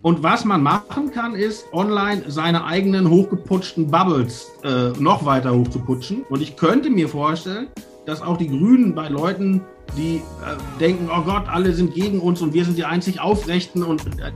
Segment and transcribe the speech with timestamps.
[0.00, 6.22] Und was man machen kann, ist online seine eigenen hochgeputschten Bubbles äh, noch weiter hochzuputschen.
[6.30, 7.66] Und ich könnte mir vorstellen,
[8.06, 9.60] dass auch die Grünen bei Leuten,
[9.96, 13.82] die äh, denken, oh Gott, alle sind gegen uns und wir sind die einzig Aufrechten
[13.82, 14.30] und äh,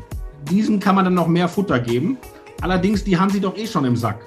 [0.50, 2.18] diesen kann man dann noch mehr Futter geben.
[2.62, 4.20] Allerdings, die haben sie doch eh schon im Sack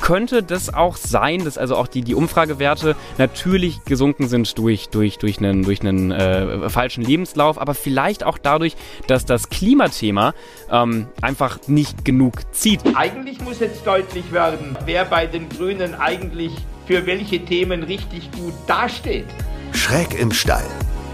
[0.00, 5.18] könnte das auch sein, dass also auch die, die Umfragewerte natürlich gesunken sind durch, durch,
[5.18, 8.74] durch einen, durch einen äh, falschen Lebenslauf, aber vielleicht auch dadurch,
[9.06, 10.34] dass das Klimathema
[10.70, 12.80] ähm, einfach nicht genug zieht.
[12.94, 16.52] Eigentlich muss jetzt deutlich werden, wer bei den Grünen eigentlich
[16.86, 19.26] für welche Themen richtig gut dasteht.
[19.72, 20.66] Schräg im Stall,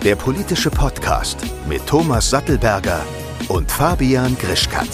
[0.05, 1.39] der politische Podcast
[1.69, 3.03] mit Thomas Sattelberger
[3.49, 4.89] und Fabian Grischkat.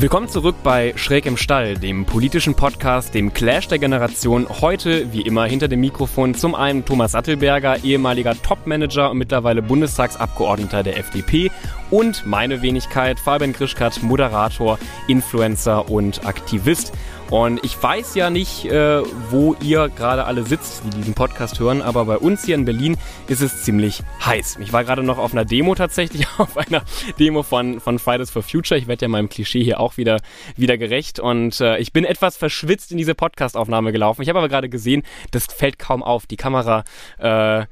[0.00, 4.46] Willkommen zurück bei Schräg im Stall, dem politischen Podcast, dem Clash der Generation.
[4.60, 10.84] Heute, wie immer, hinter dem Mikrofon zum einen Thomas Sattelberger, ehemaliger Topmanager und mittlerweile Bundestagsabgeordneter
[10.84, 11.50] der FDP
[11.90, 16.92] und meine Wenigkeit, Fabian Grischkat, Moderator, Influencer und Aktivist.
[17.30, 21.82] Und ich weiß ja nicht, äh, wo ihr gerade alle sitzt, die diesen Podcast hören,
[21.82, 24.56] aber bei uns hier in Berlin ist es ziemlich heiß.
[24.60, 26.82] Ich war gerade noch auf einer Demo tatsächlich, auf einer
[27.18, 28.78] Demo von, von Fridays for Future.
[28.78, 30.20] Ich werde ja meinem Klischee hier auch wieder,
[30.56, 31.20] wieder gerecht.
[31.20, 34.22] Und äh, ich bin etwas verschwitzt in diese Podcastaufnahme gelaufen.
[34.22, 36.26] Ich habe aber gerade gesehen, das fällt kaum auf.
[36.26, 36.84] Die Kamera
[37.18, 37.66] äh,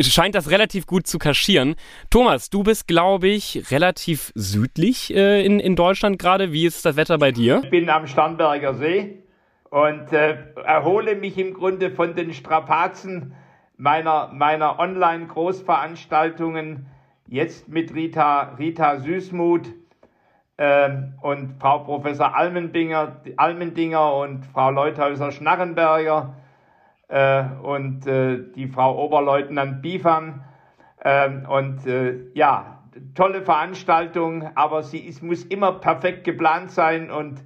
[0.00, 1.76] scheint das relativ gut zu kaschieren.
[2.10, 6.52] Thomas, du bist, glaube ich, relativ südlich äh, in, in Deutschland gerade.
[6.52, 7.62] Wie ist das Wetter bei dir?
[7.64, 9.22] Ich bin am Starnberger See
[9.70, 13.34] und äh, erhole mich im Grunde von den Strapazen
[13.76, 16.86] meiner, meiner Online-Großveranstaltungen.
[17.26, 19.66] Jetzt mit Rita, Rita Süßmuth
[20.56, 20.90] äh,
[21.22, 26.34] und Frau Professor Almendinger, Almendinger und Frau Leuthäuser-Schnarrenberger
[27.08, 30.42] und äh, die Frau Oberleutnant Biefam.
[31.04, 32.82] Ähm, und äh, ja,
[33.14, 37.42] tolle Veranstaltung, aber sie ist, muss immer perfekt geplant sein und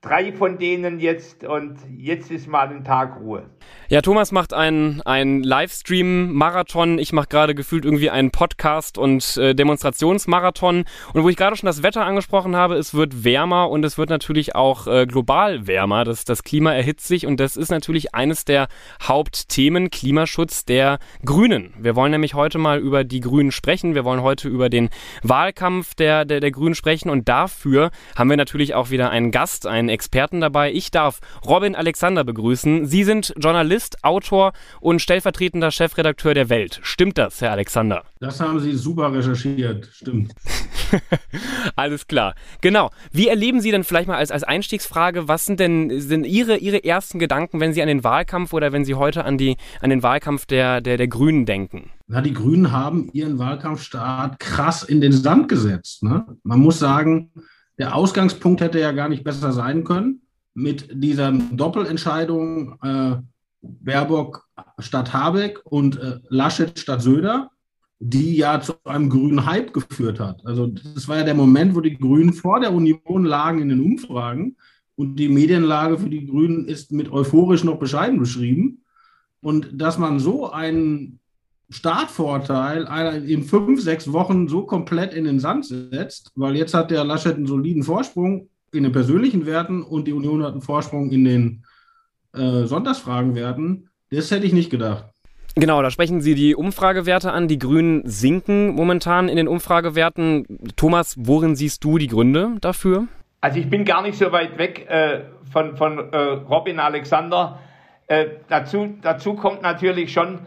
[0.00, 3.50] drei von denen jetzt und jetzt ist mal ein Tag Ruhe.
[3.88, 5.02] Ja, Thomas macht einen,
[5.42, 6.98] Livestream-Marathon.
[6.98, 10.84] Ich mache gerade gefühlt irgendwie einen Podcast- und äh, Demonstrationsmarathon.
[11.14, 14.10] Und wo ich gerade schon das Wetter angesprochen habe, es wird wärmer und es wird
[14.10, 16.04] natürlich auch äh, global wärmer.
[16.04, 18.68] Das, das Klima erhitzt sich und das ist natürlich eines der
[19.02, 21.74] Hauptthemen Klimaschutz der Grünen.
[21.78, 23.96] Wir wollen nämlich heute mal über die Grünen sprechen.
[23.96, 24.90] Wir wollen heute über den
[25.22, 29.66] Wahlkampf der, der, der Grünen sprechen und dafür haben wir natürlich auch wieder einen Gast,
[29.66, 30.72] einen Experten dabei.
[30.72, 32.86] Ich darf Robin Alexander begrüßen.
[32.86, 36.80] Sie sind Journalist Autor und stellvertretender Chefredakteur der Welt.
[36.82, 38.04] Stimmt das, Herr Alexander?
[38.20, 40.34] Das haben Sie super recherchiert, stimmt.
[41.76, 42.34] Alles klar.
[42.60, 42.90] Genau.
[43.12, 46.84] Wie erleben Sie denn vielleicht mal als, als Einstiegsfrage, was sind denn sind Ihre, Ihre
[46.84, 50.02] ersten Gedanken, wenn Sie an den Wahlkampf oder wenn Sie heute an, die, an den
[50.02, 51.90] Wahlkampf der, der, der Grünen denken?
[52.10, 56.02] Na, die Grünen haben ihren Wahlkampfstart krass in den Sand gesetzt.
[56.02, 56.24] Ne?
[56.42, 57.30] Man muss sagen,
[57.78, 60.22] der Ausgangspunkt hätte ja gar nicht besser sein können.
[60.54, 63.16] Mit dieser Doppelentscheidung äh,
[63.60, 67.50] Baerbock statt Habeck und äh, Laschet statt Söder,
[68.00, 70.44] die ja zu einem grünen Hype geführt hat.
[70.44, 73.80] Also das war ja der Moment, wo die Grünen vor der Union lagen in den
[73.80, 74.56] Umfragen
[74.96, 78.82] und die Medienlage für die Grünen ist mit euphorisch noch bescheiden beschrieben.
[79.40, 81.20] Und dass man so einen
[81.70, 87.04] Startvorteil in fünf, sechs Wochen so komplett in den Sand setzt, weil jetzt hat der
[87.04, 91.24] Laschet einen soliden Vorsprung in den persönlichen Werten und die Union hat einen Vorsprung in
[91.24, 91.64] den
[92.34, 95.04] äh, Sonntagsfragen werden, das hätte ich nicht gedacht.
[95.54, 97.48] Genau, da sprechen Sie die Umfragewerte an.
[97.48, 100.46] Die Grünen sinken momentan in den Umfragewerten.
[100.76, 103.08] Thomas, worin siehst du die Gründe dafür?
[103.40, 107.58] Also ich bin gar nicht so weit weg äh, von, von äh, Robin Alexander.
[108.06, 110.38] Äh, dazu, dazu kommt natürlich schon äh,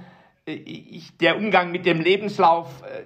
[0.54, 2.82] ich, der Umgang mit dem Lebenslauf.
[2.84, 3.04] Äh,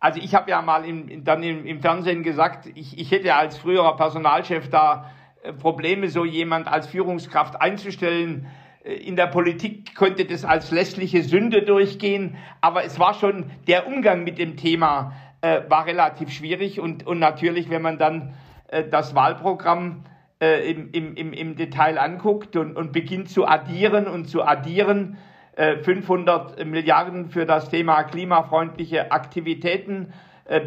[0.00, 3.58] also ich habe ja mal im, dann im, im Fernsehen gesagt, ich, ich hätte als
[3.58, 5.10] früherer Personalchef da
[5.42, 8.46] äh, Probleme, so jemand als Führungskraft einzustellen.
[8.84, 13.86] Äh, in der Politik konnte das als lässliche Sünde durchgehen, aber es war schon der
[13.86, 18.34] Umgang mit dem Thema äh, war relativ schwierig und, und natürlich, wenn man dann
[18.68, 20.04] äh, das Wahlprogramm
[20.40, 25.16] äh, im, im, im Detail anguckt und, und beginnt zu addieren und zu addieren,
[25.56, 30.12] 500 äh, Milliarden für das Thema klimafreundliche Aktivitäten,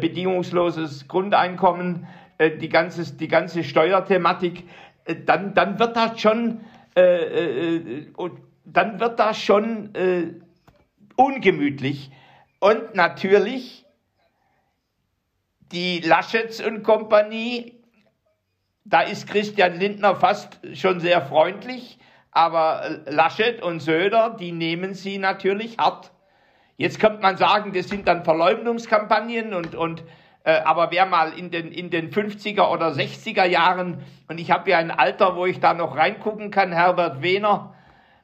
[0.00, 2.06] bedingungsloses Grundeinkommen,
[2.40, 4.64] äh, die, ganze, die ganze Steuerthematik,
[5.04, 6.62] äh, dann, dann wird das schon,
[6.96, 8.06] äh, äh,
[8.64, 10.34] dann wird das schon äh,
[11.16, 12.10] ungemütlich.
[12.60, 13.84] Und natürlich
[15.70, 17.78] die Laschets und Kompanie,
[18.86, 21.98] da ist Christian Lindner fast schon sehr freundlich,
[22.32, 26.12] aber Laschet und Söder, die nehmen sie natürlich hart.
[26.76, 30.02] Jetzt könnte man sagen, das sind dann Verleumdungskampagnen und, und
[30.44, 34.70] äh, aber wer mal in den, in den 50er oder 60er Jahren, und ich habe
[34.70, 37.74] ja ein Alter, wo ich da noch reingucken kann, Herbert Wehner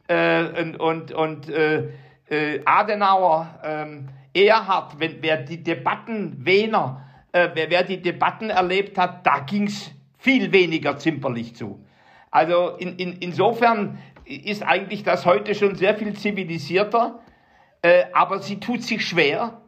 [0.09, 1.91] äh, und, und, und äh,
[2.31, 8.97] äh Adenauer, ähm, Erhard, wenn, wer die Debatten, Wehner, äh, wer, wer die Debatten erlebt
[8.97, 11.86] hat, da ging's viel weniger zimperlich zu.
[12.31, 17.21] Also in, in, insofern ist eigentlich das heute schon sehr viel zivilisierter,
[17.83, 19.61] äh, aber sie tut sich schwer,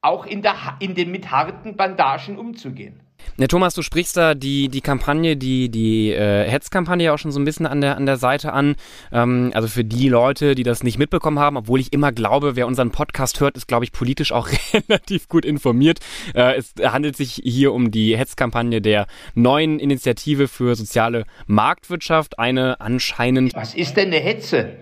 [0.00, 3.05] auch in, der, in den mit harten Bandagen umzugehen.
[3.38, 7.38] Ja, Thomas, du sprichst da die, die Kampagne, die, die äh, Hetzkampagne auch schon so
[7.38, 8.76] ein bisschen an der, an der Seite an.
[9.12, 12.66] Ähm, also für die Leute, die das nicht mitbekommen haben, obwohl ich immer glaube, wer
[12.66, 15.98] unseren Podcast hört, ist, glaube ich, politisch auch relativ gut informiert.
[16.34, 22.38] Äh, es handelt sich hier um die Hetzkampagne der neuen Initiative für soziale Marktwirtschaft.
[22.38, 23.54] Eine anscheinend.
[23.54, 24.76] Was ist denn eine Hetze?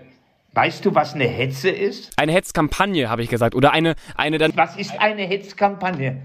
[0.53, 2.13] Weißt du, was eine Hetze ist?
[2.15, 3.55] Eine Hetzkampagne, habe ich gesagt.
[3.55, 4.55] Oder eine, eine dann.
[4.55, 6.21] Was ist eine Hetzkampagne?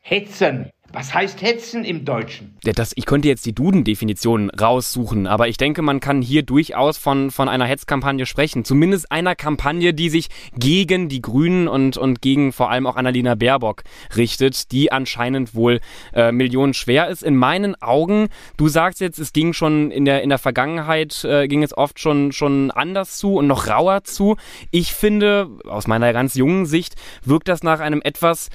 [0.00, 0.70] Hetzen.
[0.90, 2.56] Was heißt hetzen im Deutschen?
[2.62, 7.30] Das, ich könnte jetzt die Duden-Definition raussuchen, aber ich denke, man kann hier durchaus von,
[7.30, 8.64] von einer Hetzkampagne sprechen.
[8.64, 13.34] Zumindest einer Kampagne, die sich gegen die Grünen und, und gegen vor allem auch Annalena
[13.34, 13.82] Baerbock
[14.16, 15.80] richtet, die anscheinend wohl
[16.14, 17.22] äh, Millionen schwer ist.
[17.22, 21.48] In meinen Augen, du sagst jetzt, es ging schon in der, in der Vergangenheit, äh,
[21.48, 24.36] ging es oft schon, schon anders zu und noch rauer zu.
[24.70, 26.94] Ich finde, aus meiner ganz jungen Sicht,
[27.24, 28.48] wirkt das nach einem etwas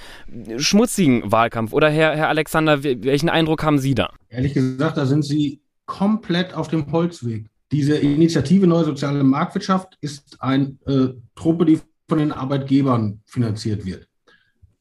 [0.57, 1.73] schmutzigen Wahlkampf.
[1.73, 4.13] Oder Herr, Herr Herr Alexander, welchen Eindruck haben Sie da?
[4.29, 7.49] Ehrlich gesagt, da sind Sie komplett auf dem Holzweg.
[7.73, 14.07] Diese Initiative Neue Soziale Marktwirtschaft ist eine äh, Truppe, die von den Arbeitgebern finanziert wird.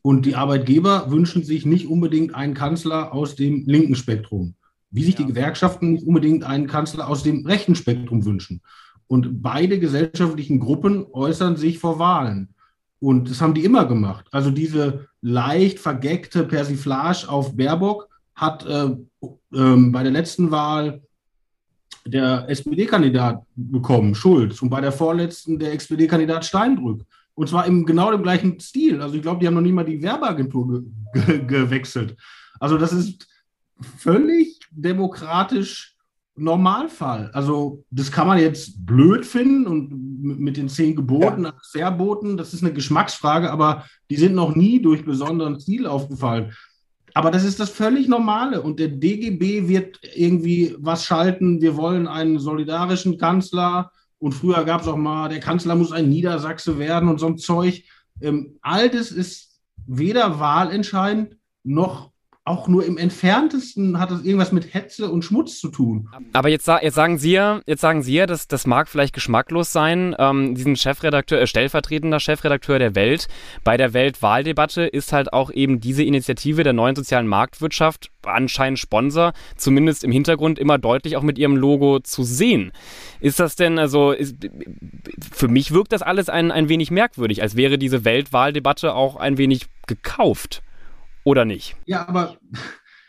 [0.03, 4.55] Und die Arbeitgeber wünschen sich nicht unbedingt einen Kanzler aus dem linken Spektrum,
[4.93, 5.23] wie sich ja.
[5.23, 8.61] die Gewerkschaften nicht unbedingt einen Kanzler aus dem rechten Spektrum wünschen.
[9.09, 12.52] Und beide gesellschaftlichen Gruppen äußern sich vor Wahlen.
[13.03, 14.27] Und das haben die immer gemacht.
[14.31, 18.91] Also diese leicht vergeckte Persiflage auf Baerbock hat äh,
[19.25, 21.03] äh, bei der letzten Wahl
[22.07, 27.05] der SPD-Kandidat bekommen, Schulz, und bei der vorletzten der SPD-Kandidat Steinbrück.
[27.35, 29.03] Und zwar im genau dem gleichen Stil.
[29.03, 32.17] Also ich glaube, die haben noch nie mal die Werbeagentur ge ge gewechselt.
[32.61, 33.27] Also das ist
[33.99, 35.92] völlig demokratisch
[36.35, 37.31] Normalfall.
[37.35, 41.55] Also das kann man jetzt blöd finden und mit den zehn Geboten, ja.
[41.71, 46.53] Verboten, das ist eine Geschmacksfrage, aber die sind noch nie durch besonderen Ziel aufgefallen.
[47.15, 51.61] Aber das ist das völlig Normale und der DGB wird irgendwie was schalten.
[51.61, 56.09] Wir wollen einen solidarischen Kanzler und früher gab es auch mal, der Kanzler muss ein
[56.09, 57.85] Niedersachse werden und so ein Zeug.
[58.21, 62.12] Ähm, all das ist weder wahlentscheidend noch
[62.45, 66.09] auch nur im entferntesten hat das irgendwas mit Hetze und Schmutz zu tun.
[66.33, 69.71] Aber jetzt, jetzt sagen Sie ja, jetzt sagen Sie ja, dass das mag vielleicht geschmacklos
[69.71, 70.17] sein.
[70.19, 73.29] Ähm, diesen Chefredakteur, äh, stellvertretender Chefredakteur der Welt
[73.63, 79.33] bei der Weltwahldebatte ist halt auch eben diese Initiative der neuen sozialen Marktwirtschaft anscheinend Sponsor,
[79.57, 82.73] zumindest im Hintergrund immer deutlich auch mit ihrem Logo zu sehen.
[83.21, 84.11] Ist das denn also?
[84.11, 84.37] Ist,
[85.33, 89.39] für mich wirkt das alles ein, ein wenig merkwürdig, als wäre diese Weltwahldebatte auch ein
[89.39, 90.63] wenig gekauft.
[91.25, 91.77] Oder nicht?
[91.87, 92.37] Ja, aber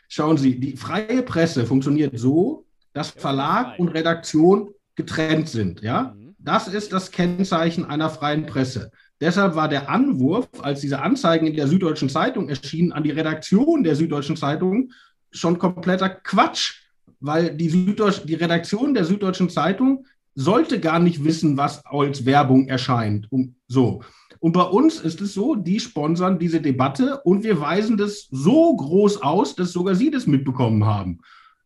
[0.07, 5.81] schauen Sie, die freie Presse funktioniert so, dass Verlag und Redaktion getrennt sind.
[5.81, 6.13] Ja?
[6.15, 6.35] Mhm.
[6.37, 8.91] Das ist das Kennzeichen einer freien Presse.
[9.21, 13.83] Deshalb war der Anwurf, als diese Anzeigen in der Süddeutschen Zeitung erschienen, an die Redaktion
[13.83, 14.91] der Süddeutschen Zeitung
[15.31, 16.81] schon kompletter Quatsch,
[17.19, 20.05] weil die, Süddeutsch die Redaktion der Süddeutschen Zeitung
[20.35, 23.31] sollte gar nicht wissen, was als Werbung erscheint.
[23.31, 24.03] Um, so.
[24.43, 28.75] Und bei uns ist es so, die sponsern diese Debatte und wir weisen das so
[28.75, 31.19] groß aus, dass sogar Sie das mitbekommen haben.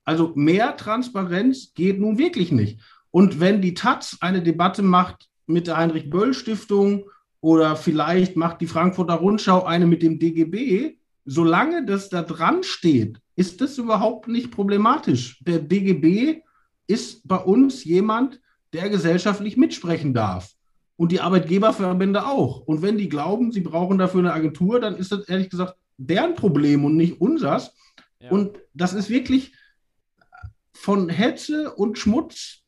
[0.05, 2.79] Also mehr Transparenz geht nun wirklich nicht.
[3.09, 7.09] Und wenn die Taz eine Debatte macht mit der Heinrich-Böll-Stiftung
[7.41, 13.19] oder vielleicht macht die Frankfurter Rundschau eine mit dem DGB, solange das da dran steht,
[13.35, 15.41] ist das überhaupt nicht problematisch.
[15.43, 16.43] Der DGB
[16.85, 18.39] ist bei uns jemand,
[18.71, 20.56] der gesellschaftlich mitsprechen darf
[20.97, 22.61] und die Arbeitgeberverbände auch.
[22.61, 26.35] Und wenn die glauben, sie brauchen dafür eine Agentur, dann ist das ehrlich gesagt deren
[26.35, 27.73] Problem und nicht unsers.
[28.19, 28.31] Ja.
[28.31, 29.53] Und das ist wirklich
[30.73, 32.63] von Hetze und Schmutz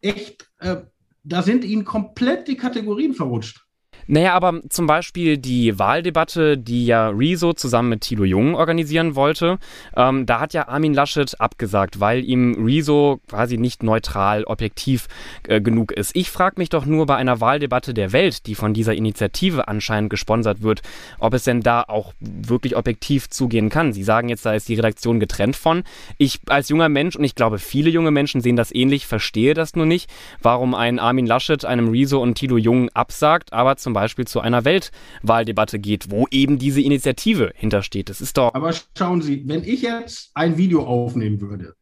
[0.00, 0.82] echt, äh,
[1.22, 3.64] da sind ihnen komplett die Kategorien verrutscht.
[4.12, 9.60] Naja, aber zum Beispiel die Wahldebatte, die ja Rezo zusammen mit Tilo Jung organisieren wollte,
[9.96, 15.06] ähm, da hat ja Armin Laschet abgesagt, weil ihm Rezo quasi nicht neutral, objektiv
[15.46, 16.16] äh, genug ist.
[16.16, 20.10] Ich frage mich doch nur bei einer Wahldebatte der Welt, die von dieser Initiative anscheinend
[20.10, 20.82] gesponsert wird,
[21.20, 23.92] ob es denn da auch wirklich objektiv zugehen kann.
[23.92, 25.84] Sie sagen jetzt, da ist die Redaktion getrennt von.
[26.18, 29.76] Ich als junger Mensch, und ich glaube, viele junge Menschen sehen das ähnlich, verstehe das
[29.76, 30.10] nur nicht,
[30.42, 34.40] warum ein Armin Laschet einem Rezo und Tilo Jung absagt, aber zum Beispiel Beispiel zu
[34.40, 38.08] einer Weltwahldebatte geht, wo eben diese Initiative hintersteht.
[38.08, 38.54] Das ist doch.
[38.54, 41.74] Aber schauen Sie, wenn ich jetzt ein Video aufnehmen würde,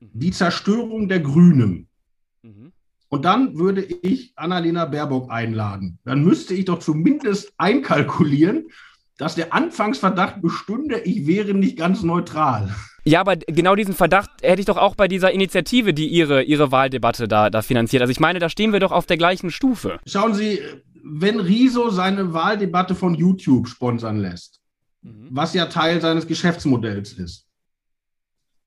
[0.00, 1.88] die Zerstörung der Grünen,
[2.42, 2.70] mhm.
[3.08, 8.68] und dann würde ich Annalena Baerbock einladen, dann müsste ich doch zumindest einkalkulieren,
[9.18, 12.72] dass der Anfangsverdacht bestünde, ich wäre nicht ganz neutral.
[13.04, 16.72] Ja, aber genau diesen Verdacht hätte ich doch auch bei dieser Initiative, die ihre, ihre
[16.72, 18.00] Wahldebatte da, da finanziert.
[18.02, 19.98] Also ich meine, da stehen wir doch auf der gleichen Stufe.
[20.06, 20.60] Schauen Sie,
[21.04, 24.60] wenn Riso seine Wahldebatte von YouTube sponsern lässt,
[25.02, 25.28] mhm.
[25.30, 27.46] was ja Teil seines Geschäftsmodells ist,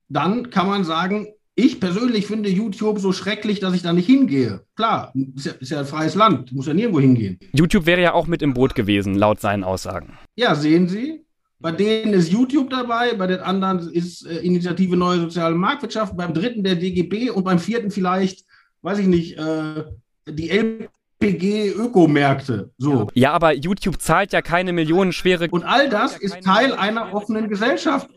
[0.08, 4.64] dann kann man sagen, ich persönlich finde YouTube so schrecklich, dass ich da nicht hingehe.
[4.76, 7.40] Klar, ist ja, ist ja ein freies Land, muss ja nirgendwo hingehen.
[7.52, 10.16] YouTube wäre ja auch mit im Boot gewesen, laut seinen Aussagen.
[10.36, 11.24] Ja, sehen Sie,
[11.58, 16.32] bei denen ist YouTube dabei, bei den anderen ist äh, Initiative Neue Soziale Marktwirtschaft, beim
[16.32, 18.44] dritten der DGB und beim vierten vielleicht,
[18.82, 19.82] weiß ich nicht, äh,
[20.28, 20.88] die LPG
[21.20, 22.70] Ökomärkte.
[22.78, 23.08] So.
[23.14, 25.48] Ja, aber YouTube zahlt ja keine millionenschwere.
[25.50, 28.08] Und all das ist Teil einer offenen Gesellschaft.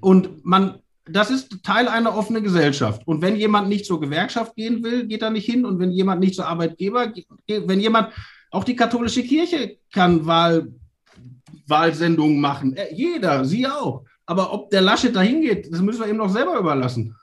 [0.00, 3.06] Und man, das ist Teil einer offenen Gesellschaft.
[3.06, 5.64] Und wenn jemand nicht zur Gewerkschaft gehen will, geht er nicht hin.
[5.64, 7.12] Und wenn jemand nicht zur Arbeitgeber,
[7.46, 8.12] wenn jemand,
[8.50, 10.68] auch die katholische Kirche kann Wahl
[11.66, 12.74] Wahlsendungen machen.
[12.76, 14.04] Äh, jeder, Sie auch.
[14.26, 17.14] Aber ob der Laschet dahin geht, das müssen wir ihm noch selber überlassen.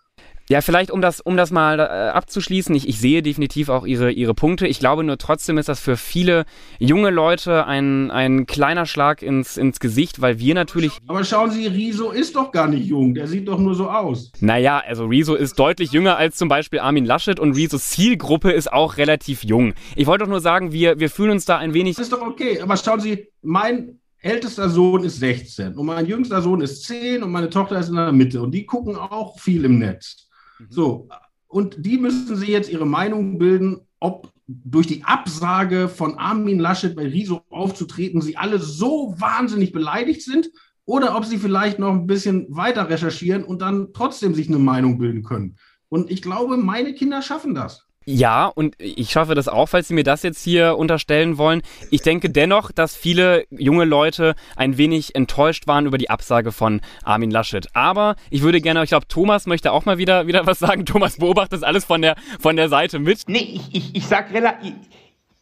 [0.48, 4.12] Ja, vielleicht um das, um das mal äh, abzuschließen, ich, ich sehe definitiv auch ihre,
[4.12, 4.68] ihre Punkte.
[4.68, 6.46] Ich glaube nur trotzdem ist das für viele
[6.78, 10.92] junge Leute ein, ein kleiner Schlag ins, ins Gesicht, weil wir natürlich.
[11.08, 14.32] Aber schauen Sie, Riso ist doch gar nicht jung, der sieht doch nur so aus.
[14.40, 18.72] Naja, also Riso ist deutlich jünger als zum Beispiel Armin Laschet und Risos Zielgruppe ist
[18.72, 19.74] auch relativ jung.
[19.96, 21.96] Ich wollte doch nur sagen, wir, wir fühlen uns da ein wenig.
[21.96, 26.42] Das ist doch okay, aber schauen Sie, mein ältester Sohn ist 16 und mein jüngster
[26.42, 29.66] Sohn ist 10 und meine Tochter ist in der Mitte und die gucken auch viel
[29.66, 30.25] im Netz.
[30.70, 31.10] So,
[31.48, 36.96] und die müssen sich jetzt ihre Meinung bilden, ob durch die Absage von Armin Laschet
[36.96, 40.52] bei Riso aufzutreten, sie alle so wahnsinnig beleidigt sind
[40.86, 45.00] oder ob sie vielleicht noch ein bisschen weiter recherchieren und dann trotzdem sich eine Meinung
[45.00, 45.58] bilden können.
[45.90, 47.88] Und ich glaube, meine Kinder schaffen das.
[48.08, 51.64] Ja, und ich schaffe das auch, falls Sie mir das jetzt hier unterstellen wollen.
[51.90, 56.82] Ich denke dennoch, dass viele junge Leute ein wenig enttäuscht waren über die Absage von
[57.04, 57.68] Armin Laschet.
[57.74, 60.86] Aber ich würde gerne, ich glaube, Thomas möchte auch mal wieder, wieder was sagen.
[60.86, 63.24] Thomas beobachtet das alles von der, von der Seite mit.
[63.28, 64.74] Nee, ich, ich, ich sag relativ,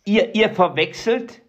[0.05, 1.41] ihr, ihr verwechselt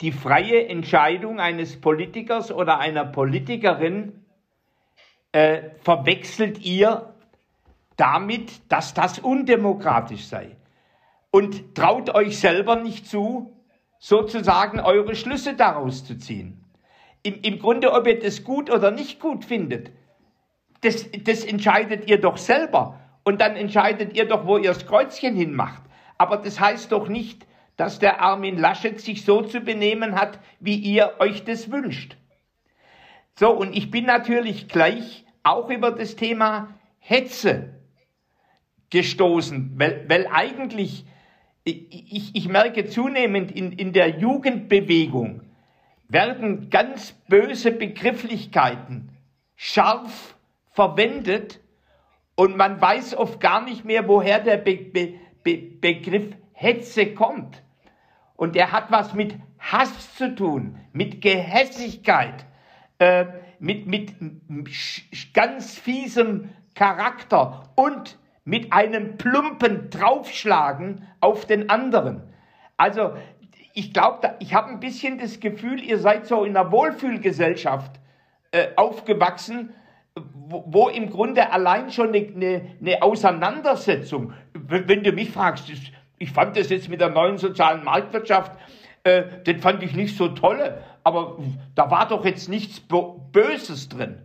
[0.00, 4.24] die freie Entscheidung eines Politikers oder einer Politikerin,
[5.30, 7.14] äh, verwechselt ihr
[7.98, 10.56] damit, dass das undemokratisch sei.
[11.30, 13.54] Und traut euch selber nicht zu,
[13.98, 16.64] sozusagen eure Schlüsse daraus zu ziehen.
[17.22, 19.90] Im, im Grunde, ob ihr das gut oder nicht gut findet,
[20.80, 23.00] das, das entscheidet ihr doch selber.
[23.24, 25.82] Und dann entscheidet ihr doch, wo ihr das Kreuzchen hinmacht.
[26.16, 30.76] Aber das heißt doch nicht, dass der Armin Laschet sich so zu benehmen hat, wie
[30.76, 32.16] ihr euch das wünscht.
[33.34, 37.77] So, und ich bin natürlich gleich auch über das Thema Hetze
[38.90, 41.04] gestoßen, weil, weil eigentlich,
[41.64, 45.42] ich, ich merke zunehmend in, in der Jugendbewegung,
[46.08, 49.10] werden ganz böse Begrifflichkeiten
[49.56, 50.36] scharf
[50.70, 51.60] verwendet
[52.34, 57.62] und man weiß oft gar nicht mehr, woher der Be Be Be Begriff Hetze kommt.
[58.36, 62.46] Und er hat was mit Hass zu tun, mit Gehässigkeit,
[62.98, 63.26] äh,
[63.58, 64.14] mit, mit
[65.34, 68.18] ganz fiesem Charakter und
[68.48, 72.22] mit einem plumpen Draufschlagen auf den anderen.
[72.78, 73.12] Also
[73.74, 78.00] ich glaube, ich habe ein bisschen das Gefühl, ihr seid so in einer Wohlfühlgesellschaft
[78.52, 79.74] äh, aufgewachsen,
[80.14, 85.70] wo, wo, im Grunde allein schon eine, eine, eine Auseinandersetzung, wenn du mich fragst,
[86.16, 88.52] ich fand das jetzt mit der neuen sozialen Marktwirtschaft,
[89.04, 91.36] äh, den fand ich nicht so toll, aber
[91.74, 94.22] da war doch jetzt nichts Böses drin,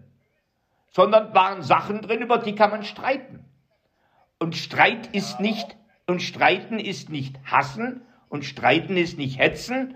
[0.88, 3.44] sondern waren Sachen drin, über die kann man streiten.
[4.44, 9.96] Und Streit ist nicht, und Streiten ist nicht hassen und Streiten ist nicht hetzen,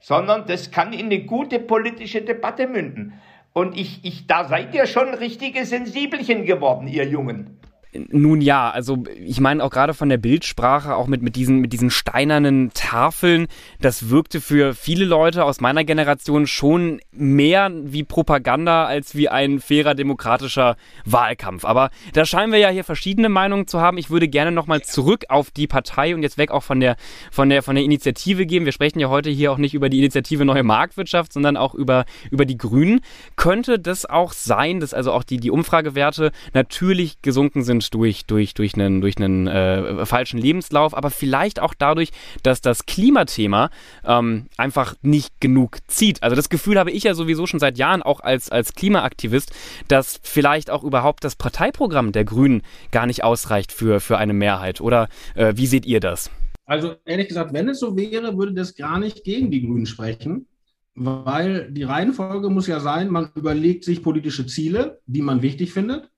[0.00, 3.20] sondern das kann in eine gute politische Debatte münden.
[3.52, 7.58] Und ich, ich, da seid ihr schon richtige Sensibelchen geworden, ihr Jungen.
[7.94, 11.74] Nun ja, also ich meine auch gerade von der Bildsprache, auch mit, mit, diesen, mit
[11.74, 13.48] diesen steinernen Tafeln,
[13.82, 19.60] das wirkte für viele Leute aus meiner Generation schon mehr wie Propaganda als wie ein
[19.60, 21.66] fairer demokratischer Wahlkampf.
[21.66, 23.98] Aber da scheinen wir ja hier verschiedene Meinungen zu haben.
[23.98, 26.96] Ich würde gerne nochmal zurück auf die Partei und jetzt weg auch von der,
[27.30, 28.64] von, der, von der Initiative gehen.
[28.64, 32.06] Wir sprechen ja heute hier auch nicht über die Initiative Neue Marktwirtschaft, sondern auch über,
[32.30, 33.02] über die Grünen.
[33.36, 38.24] Könnte das auch sein, dass also auch die, die Umfragewerte natürlich gesunken sind Hintergrund durch,
[38.26, 42.10] durch, durch einen, durch einen äh, falschen Lebenslauf, aber vielleicht auch dadurch,
[42.42, 43.70] dass das Klimathema
[44.04, 46.22] ähm, einfach nicht genug zieht.
[46.22, 49.52] Also das Gefühl habe ich ja sowieso schon seit Jahren auch als, als Klimaaktivist,
[49.88, 54.80] dass vielleicht auch überhaupt das Parteiprogramm der Grünen gar nicht ausreicht für, für eine Mehrheit.
[54.80, 56.30] Oder äh, wie seht ihr das?
[56.64, 60.46] Also ehrlich gesagt, wenn es so wäre, würde das gar nicht gegen die Grünen sprechen,
[60.94, 66.12] weil die Reihenfolge muss ja sein, man überlegt sich politische Ziele, die man wichtig findet,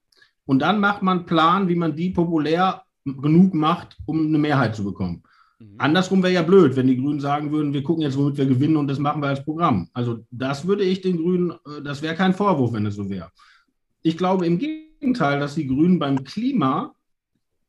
[0.47, 4.75] und dann macht man einen Plan, wie man die populär genug macht, um eine Mehrheit
[4.75, 5.23] zu bekommen.
[5.59, 5.75] Mhm.
[5.79, 8.77] Andersrum wäre ja blöd, wenn die Grünen sagen würden, wir gucken jetzt, womit wir gewinnen
[8.77, 9.89] und das machen wir als Programm.
[9.93, 13.31] Also das würde ich den Grünen, äh, das wäre kein Vorwurf, wenn es so wäre.
[14.03, 16.95] Ich glaube im Gegenteil, dass die Grünen beim Klima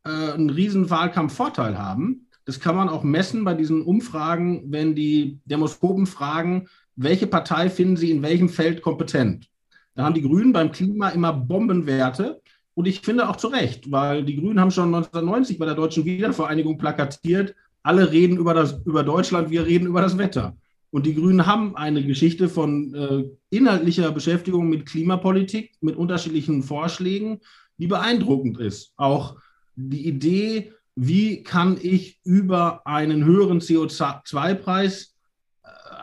[0.03, 2.27] äh, einen riesen Wahlkampfvorteil haben.
[2.45, 7.97] Das kann man auch messen bei diesen Umfragen, wenn die Demoskopen fragen, welche Partei finden
[7.97, 9.49] sie in welchem Feld kompetent.
[9.95, 12.41] Da haben die Grünen beim Klima immer Bombenwerte.
[12.75, 16.05] Und ich finde auch zu Recht, weil die Grünen haben schon 1990 bei der Deutschen
[16.05, 20.57] Wiedervereinigung plakatiert, alle reden über, das, über Deutschland, wir reden über das Wetter.
[20.91, 27.39] Und die Grünen haben eine Geschichte von äh, inhaltlicher Beschäftigung mit Klimapolitik, mit unterschiedlichen Vorschlägen,
[27.77, 28.93] die beeindruckend ist.
[28.97, 29.35] Auch
[29.75, 35.14] die Idee, wie kann ich über einen höheren CO2-Preis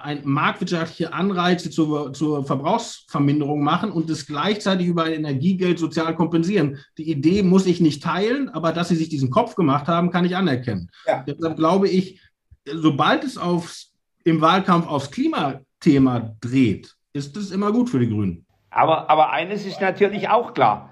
[0.02, 6.78] ein, marktwirtschaftliche Anreize zur, zur Verbrauchsverminderung machen und das gleichzeitig über ein Energiegeld sozial kompensieren.
[6.98, 10.24] Die Idee muss ich nicht teilen, aber dass sie sich diesen Kopf gemacht haben, kann
[10.24, 10.90] ich anerkennen.
[11.06, 11.24] Ja.
[11.26, 12.20] Deshalb glaube ich,
[12.64, 13.92] sobald es aufs,
[14.24, 18.46] im Wahlkampf aufs Klimathema dreht, ist es immer gut für die Grünen.
[18.70, 20.90] Aber, aber eines ist natürlich auch klar.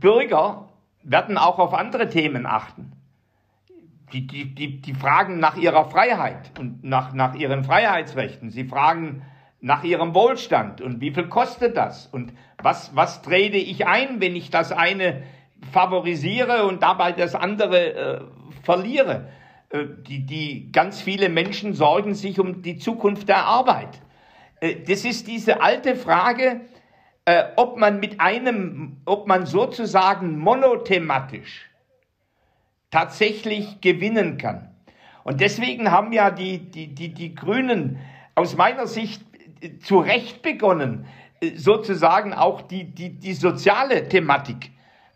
[0.00, 0.68] Bürger
[1.02, 2.92] werden auch auf andere Themen achten
[4.12, 8.50] die, die, die, die fragen nach ihrer Freiheit und nach, nach ihren Freiheitsrechten.
[8.50, 9.22] Sie fragen
[9.60, 14.36] nach ihrem Wohlstand und wie viel kostet das und was, was trete ich ein, wenn
[14.36, 15.22] ich das eine
[15.70, 18.20] favorisiere und dabei das andere äh,
[18.62, 19.28] verliere.
[19.70, 24.00] Äh, die, die ganz viele Menschen sorgen sich um die Zukunft der Arbeit.
[24.60, 26.62] Äh, das ist diese alte Frage,
[27.24, 31.71] äh, ob man mit einem, ob man sozusagen monothematisch
[32.92, 34.68] tatsächlich gewinnen kann.
[35.24, 37.98] Und deswegen haben ja die, die, die, die Grünen
[38.36, 39.22] aus meiner Sicht
[39.60, 41.06] äh, zu Recht begonnen,
[41.40, 44.70] äh, sozusagen auch die, die, die soziale Thematik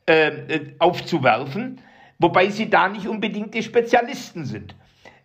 [0.08, 1.80] äh, äh, aufzuwerfen,
[2.18, 4.74] wobei sie da nicht unbedingt die Spezialisten sind.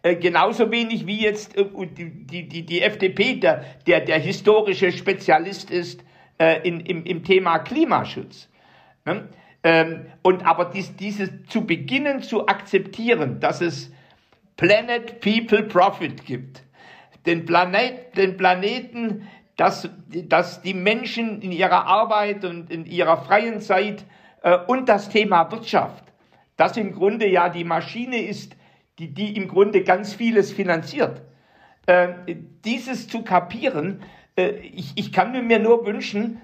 [0.04, 5.70] Äh, genauso wenig wie jetzt äh, die, die, die FDP der, der, der historische Spezialist
[5.72, 6.04] ist
[6.40, 8.50] äh, in, im, im Thema Klimaschutz.
[9.06, 9.30] Ne?
[9.64, 13.92] Ähm, und aber dies, dieses zu beginnen zu akzeptieren, dass es
[14.58, 16.64] Planet People Profit gibt,
[17.26, 23.62] den, Planet, den Planeten, dass, dass die Menschen in ihrer Arbeit und in ihrer freien
[23.62, 24.06] Zeit
[24.42, 26.04] äh, und das Thema Wirtschaft,
[26.58, 28.56] das im Grunde ja die Maschine ist,
[28.98, 31.22] die, die im Grunde ganz vieles finanziert.
[31.86, 32.10] Äh,
[32.66, 34.02] dieses zu kapieren,
[34.36, 36.42] äh, ich, ich kann mir nur wünschen,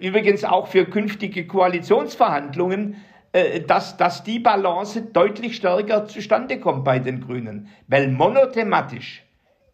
[0.00, 2.96] übrigens auch für künftige Koalitionsverhandlungen,
[3.32, 7.68] äh, dass, dass die Balance deutlich stärker zustande kommt bei den Grünen.
[7.86, 9.24] Weil monothematisch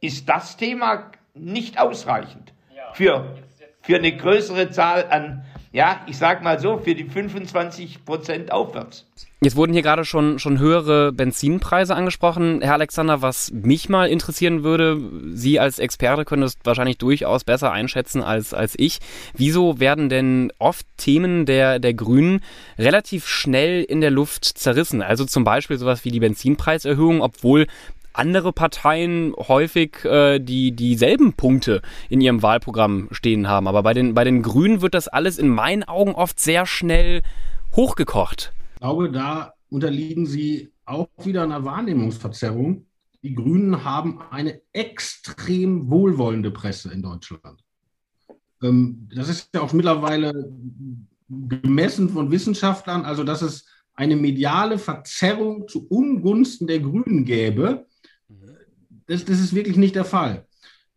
[0.01, 2.53] ist das Thema nicht ausreichend
[2.93, 3.37] für,
[3.83, 9.06] für eine größere Zahl an ja, ich sag mal so, für die 25 Prozent aufwärts.
[9.42, 12.60] Jetzt wurden hier gerade schon, schon höhere Benzinpreise angesprochen.
[12.62, 15.00] Herr Alexander, was mich mal interessieren würde,
[15.34, 19.00] Sie als Experte können das wahrscheinlich durchaus besser einschätzen als, als ich.
[19.37, 22.40] Wieso werden denn oft Themen der, der Grünen
[22.78, 25.02] relativ schnell in der Luft zerrissen?
[25.02, 27.66] Also zum Beispiel sowas wie die Benzinpreiserhöhung, obwohl
[28.14, 33.68] andere Parteien häufig äh, die dieselben Punkte in ihrem Wahlprogramm stehen haben.
[33.68, 37.22] Aber bei den, bei den Grünen wird das alles in meinen Augen oft sehr schnell
[37.74, 38.53] hochgekocht.
[38.74, 42.87] Ich glaube, da unterliegen sie auch wieder einer Wahrnehmungsverzerrung.
[43.22, 47.64] Die Grünen haben eine extrem wohlwollende Presse in Deutschland.
[48.62, 50.53] Ähm, das ist ja auch mittlerweile
[51.29, 57.87] gemessen von Wissenschaftlern, also dass es eine mediale Verzerrung zu Ungunsten der Grünen gäbe,
[59.07, 60.47] das, das ist wirklich nicht der Fall.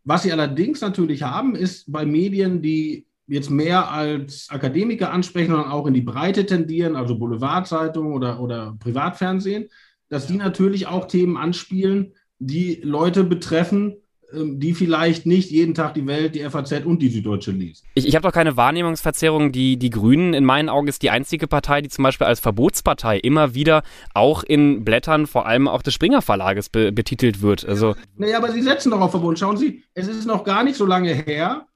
[0.03, 5.71] Was sie allerdings natürlich haben, ist bei Medien, die jetzt mehr als Akademiker ansprechen, sondern
[5.71, 9.67] auch in die Breite tendieren, also Boulevardzeitungen oder, oder Privatfernsehen,
[10.09, 13.97] dass die natürlich auch Themen anspielen, die Leute betreffen,
[14.33, 17.85] die vielleicht nicht jeden Tag die Welt, die FAZ und die Süddeutsche liest.
[17.93, 19.53] Ich, ich habe doch keine Wahrnehmungsverzerrung.
[19.53, 23.17] Die, die Grünen in meinen Augen ist die einzige Partei, die zum Beispiel als Verbotspartei
[23.19, 27.65] immer wieder auch in Blättern, vor allem auch des Springer Verlages, be betitelt wird.
[27.65, 29.39] Also naja, aber Sie setzen doch auf Verbot.
[29.39, 31.67] Schauen Sie, es ist noch gar nicht so lange her.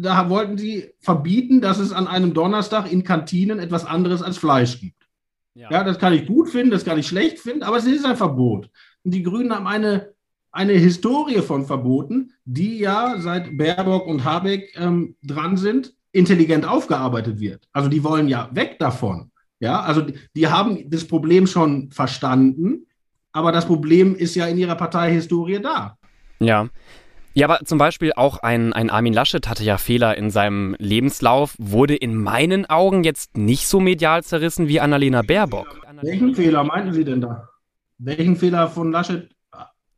[0.00, 4.80] Da wollten Sie verbieten, dass es an einem Donnerstag in Kantinen etwas anderes als Fleisch
[4.80, 5.06] gibt.
[5.54, 5.70] Ja.
[5.70, 8.16] ja, das kann ich gut finden, das kann ich schlecht finden, aber es ist ein
[8.16, 8.68] Verbot.
[9.04, 10.12] Und die Grünen haben eine,
[10.56, 17.40] eine Historie von Verboten, die ja seit Baerbock und Habeck ähm, dran sind, intelligent aufgearbeitet
[17.40, 17.68] wird.
[17.72, 19.30] Also die wollen ja weg davon.
[19.60, 22.86] Ja, also die, die haben das Problem schon verstanden,
[23.32, 25.98] aber das Problem ist ja in ihrer Parteihistorie da.
[26.40, 26.68] Ja.
[27.34, 31.54] Ja, aber zum Beispiel auch ein, ein Armin Laschet hatte ja Fehler in seinem Lebenslauf,
[31.58, 35.82] wurde in meinen Augen jetzt nicht so medial zerrissen wie Annalena Baerbock.
[36.00, 37.46] Welchen Fehler meinten Sie denn da?
[37.98, 39.35] Welchen Fehler von Laschet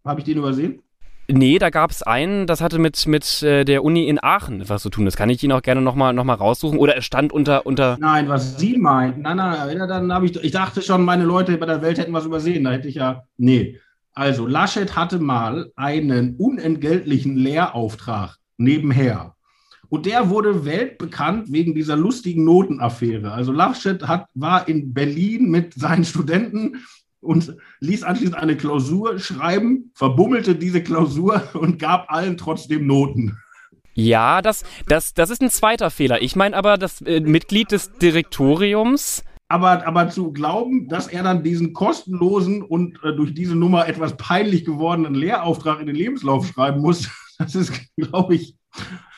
[0.08, 0.82] habe ich den übersehen?
[1.30, 4.80] Nee, da gab es einen, das hatte mit, mit äh, der Uni in Aachen was
[4.80, 5.04] zu tun.
[5.04, 6.78] Das kann ich Ihnen auch gerne nochmal noch mal raussuchen.
[6.78, 7.98] Oder es stand unter, unter.
[8.00, 9.22] Nein, was Sie meinten.
[9.22, 10.42] Nein, nein, dann habe ich.
[10.42, 12.64] Ich dachte schon, meine Leute bei der Welt hätten was übersehen.
[12.64, 13.24] Da hätte ich ja.
[13.36, 13.78] Nee.
[14.14, 19.34] Also, Laschet hatte mal einen unentgeltlichen Lehrauftrag nebenher.
[19.90, 23.32] Und der wurde weltbekannt wegen dieser lustigen Notenaffäre.
[23.32, 26.84] Also Laschet hat, war in Berlin mit seinen Studenten
[27.20, 33.38] und ließ anschließend eine Klausur schreiben, verbummelte diese Klausur und gab allen trotzdem Noten.
[33.94, 36.22] Ja, das, das, das ist ein zweiter Fehler.
[36.22, 39.24] Ich meine aber, das äh, Mitglied des Direktoriums.
[39.48, 44.16] Aber, aber zu glauben, dass er dann diesen kostenlosen und äh, durch diese Nummer etwas
[44.16, 48.56] peinlich gewordenen Lehrauftrag in den Lebenslauf schreiben muss, das ist, glaube ich.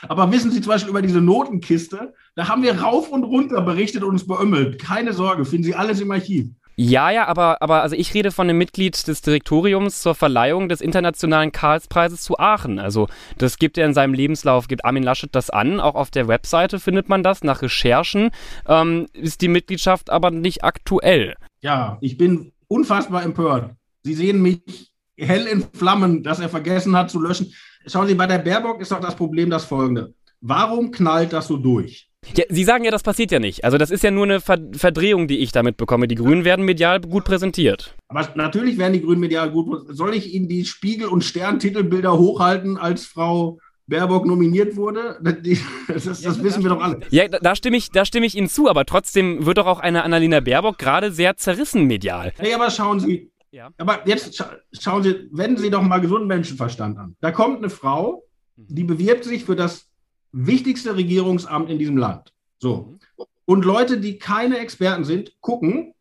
[0.09, 2.15] Aber wissen Sie zum Beispiel über diese Notenkiste?
[2.35, 4.81] Da haben wir rauf und runter berichtet und uns beömmelt.
[4.81, 6.49] Keine Sorge, finden Sie alles im Archiv.
[6.77, 10.81] Ja, ja, aber, aber also ich rede von einem Mitglied des Direktoriums zur Verleihung des
[10.81, 12.79] internationalen Karlspreises zu Aachen.
[12.79, 15.81] Also das gibt er in seinem Lebenslauf, gibt Armin Laschet das an.
[15.81, 17.45] Auch auf der Webseite findet man das.
[17.45, 18.31] Nach Recherchen
[18.67, 21.35] ähm, ist die Mitgliedschaft aber nicht aktuell.
[21.61, 23.75] Ja, ich bin unfassbar empört.
[24.03, 27.53] Sie sehen mich hell in Flammen, dass er vergessen hat zu löschen.
[27.87, 30.15] Schauen Sie, bei der Baerbock ist doch das Problem das folgende.
[30.41, 32.10] Warum knallt das so durch?
[32.37, 33.65] Ja, Sie sagen ja, das passiert ja nicht.
[33.65, 36.07] Also das ist ja nur eine Ver Verdrehung, die ich damit bekomme.
[36.07, 37.97] Die Grünen werden medial gut präsentiert.
[38.09, 39.97] Aber natürlich werden die Grünen medial gut präsentiert.
[39.97, 45.19] Soll ich Ihnen die Spiegel- und Stern-Titelbilder hochhalten, als Frau Baerbock nominiert wurde?
[45.23, 47.01] Das, das, das wissen wir doch alle.
[47.11, 49.81] Ja, da, da, stimme ich, da stimme ich Ihnen zu, aber trotzdem wird doch auch
[49.81, 52.33] eine Annalena Baerbock gerade sehr zerrissen medial.
[52.41, 53.71] Nee, aber schauen Sie, ja.
[53.79, 57.17] aber jetzt scha schauen Sie, wenden Sie doch mal gesunden Menschenverstand an.
[57.21, 58.25] Da kommt eine Frau,
[58.57, 59.90] die bewirbt sich für das
[60.33, 62.33] wichtigste Regierungsamt in diesem Land.
[62.59, 62.99] So.
[63.45, 65.95] Und Leute, die keine Experten sind, gucken,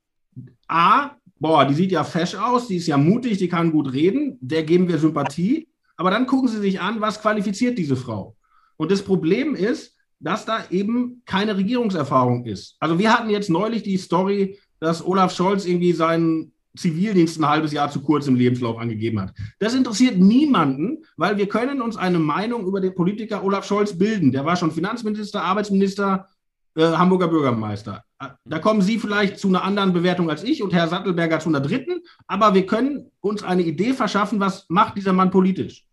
[0.68, 4.38] A, boah, die sieht ja fesch aus, die ist ja mutig, die kann gut reden,
[4.42, 5.68] der geben wir Sympathie.
[5.98, 8.36] Aber dann gucken sie sich an, was qualifiziert diese Frau.
[8.78, 12.76] Und das Problem ist, dass da eben keine Regierungserfahrung ist.
[12.80, 17.72] Also wir hatten jetzt neulich die Story, dass Olaf Scholz irgendwie seinen Zivildienst ein halbes
[17.72, 19.34] Jahr zu kurz im Lebenslauf angegeben hat.
[19.60, 24.32] Das interessiert niemanden, weil wir können uns eine Meinung über den Politiker Olaf Scholz bilden.
[24.32, 26.28] Der war schon Finanzminister, Arbeitsminister,
[26.76, 28.04] äh, Hamburger Bürgermeister.
[28.46, 31.62] Da kommen Sie vielleicht zu einer anderen Bewertung als ich und Herr Sattelberger zu einer
[31.62, 35.86] dritten, aber wir können uns eine Idee verschaffen, was macht dieser Mann politisch.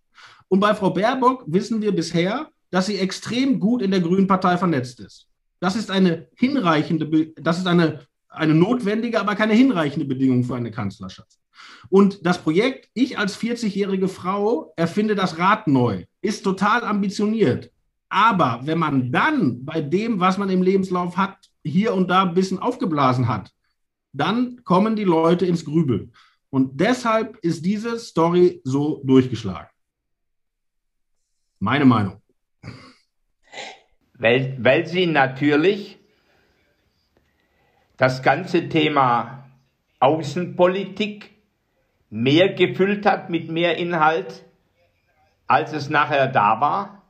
[0.48, 4.56] Und bei Frau Baerbock wissen wir bisher, dass sie extrem gut in der Grünen Partei
[4.56, 5.28] vernetzt ist.
[5.60, 8.00] Das ist eine hinreichende, das ist eine
[8.36, 11.38] eine notwendige, aber keine hinreichende Bedingung für eine Kanzlerschaft.
[11.88, 17.70] Und das Projekt, ich als 40-jährige Frau erfinde das Rad neu, ist total ambitioniert.
[18.08, 22.34] Aber wenn man dann bei dem, was man im Lebenslauf hat, hier und da ein
[22.34, 23.52] bisschen aufgeblasen hat,
[24.12, 26.12] dann kommen die Leute ins Grübeln.
[26.50, 29.68] Und deshalb ist diese Story so durchgeschlagen.
[31.58, 32.22] Meine Meinung.
[34.14, 35.95] Weil, weil sie natürlich
[37.96, 39.44] das ganze Thema
[40.00, 41.30] Außenpolitik
[42.10, 44.44] mehr gefüllt hat mit mehr Inhalt,
[45.46, 47.02] als es nachher da war.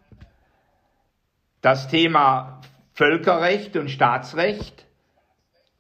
[1.61, 2.61] Das Thema
[2.95, 4.87] Völkerrecht und Staatsrecht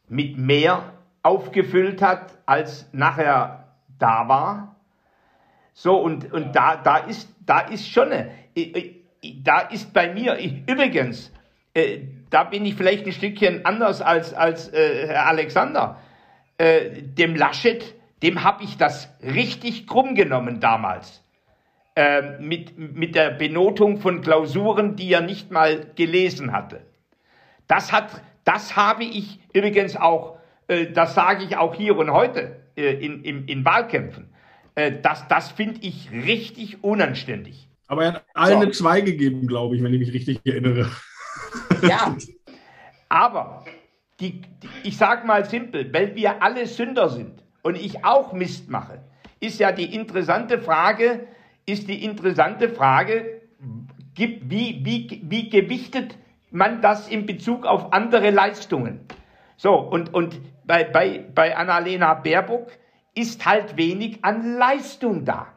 [0.09, 0.93] mit mehr
[1.23, 4.77] aufgefüllt hat, als nachher da war.
[5.73, 8.31] So, und, und da, da, ist, da ist schon, eine,
[9.43, 11.33] da ist bei mir, ich, übrigens,
[11.77, 16.01] äh, da bin ich vielleicht ein Stückchen anders als, als äh, Herr Alexander.
[16.59, 21.23] Äh, dem Laschet, dem habe ich das richtig krumm genommen damals.
[21.95, 26.81] Äh, mit, mit der Benotung von Klausuren, die er nicht mal gelesen hatte.
[27.69, 32.57] Das, hat, das habe ich übrigens auch, äh, das sage ich auch hier und heute
[32.75, 34.29] in, in, in Wahlkämpfen.
[34.75, 37.71] Das das finde ich richtig unanständig.
[37.87, 38.61] Aber er hat allen so.
[38.61, 40.91] eine 2 gegeben, glaube ich, wenn ich mich richtig erinnere.
[41.83, 42.17] Ja,
[43.09, 43.65] aber
[44.21, 48.69] die, die, ich sage mal simpel, weil wir alle Sünder sind und ich auch Mist
[48.69, 49.01] mache,
[49.41, 51.27] ist ja die interessante Frage,
[51.67, 53.43] ist die interessante Frage,
[54.15, 54.41] wie,
[54.85, 56.17] wie, wie gewichtet
[56.51, 59.01] man das in Bezug auf andere Leistungen?
[59.57, 62.71] So, und, und bei, bei, bei Annalena Baerbock
[63.15, 65.49] ist halt wenig an Leistung da,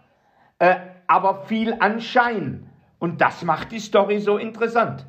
[0.59, 0.75] äh,
[1.07, 2.69] aber viel an Schein.
[2.99, 5.05] Und das macht die Story so interessant.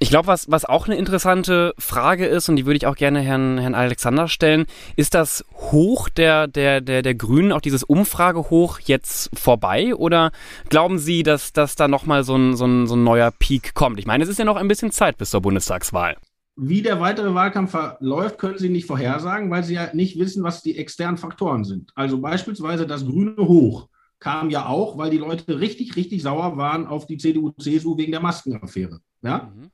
[0.00, 3.20] Ich glaube, was, was auch eine interessante Frage ist, und die würde ich auch gerne
[3.20, 8.78] Herrn, Herrn Alexander stellen, ist das Hoch der, der, der, der Grünen, auch dieses Umfragehoch
[8.78, 9.96] jetzt vorbei?
[9.96, 10.30] Oder
[10.68, 13.98] glauben Sie, dass, dass da nochmal so ein, so, ein, so ein neuer Peak kommt?
[13.98, 16.16] Ich meine, es ist ja noch ein bisschen Zeit bis zur Bundestagswahl.
[16.54, 20.62] Wie der weitere Wahlkampf verläuft, können Sie nicht vorhersagen, weil Sie ja nicht wissen, was
[20.62, 21.90] die externen Faktoren sind.
[21.96, 23.88] Also beispielsweise das grüne Hoch
[24.20, 28.12] kam ja auch, weil die Leute richtig, richtig sauer waren auf die CDU, CSU wegen
[28.12, 29.00] der Maskenaffäre.
[29.22, 29.52] Ja?
[29.54, 29.70] Mhm.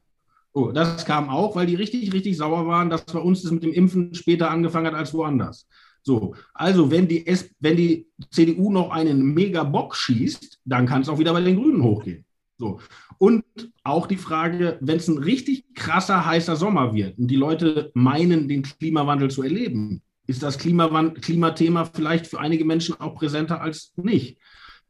[0.57, 3.65] Oh, das kam auch, weil die richtig, richtig sauer waren, dass bei uns das mit
[3.65, 5.67] dem Impfen später angefangen hat als woanders.
[6.03, 11.09] So, also wenn die, S wenn die CDU noch einen Mega-Bock schießt, dann kann es
[11.09, 12.25] auch wieder bei den Grünen hochgehen.
[12.57, 12.79] So.
[13.19, 13.45] Und
[13.83, 18.49] auch die Frage, wenn es ein richtig krasser, heißer Sommer wird und die Leute meinen,
[18.49, 24.39] den Klimawandel zu erleben, ist das Klimathema vielleicht für einige Menschen auch präsenter als nicht.